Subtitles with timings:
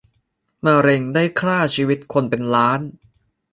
[0.65, 2.79] มะเร็งได้คร่าชีวิตคนเป็นล้าน